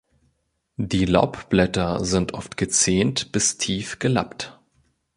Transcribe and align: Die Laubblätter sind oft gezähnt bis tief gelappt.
Die 0.79 1.05
Laubblätter 1.05 2.03
sind 2.03 2.33
oft 2.33 2.57
gezähnt 2.57 3.31
bis 3.31 3.59
tief 3.59 3.99
gelappt. 3.99 4.59